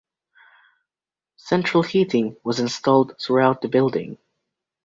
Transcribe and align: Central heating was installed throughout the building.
Central 1.37 1.83
heating 1.83 2.35
was 2.43 2.59
installed 2.59 3.13
throughout 3.21 3.61
the 3.61 3.67
building. 3.67 4.17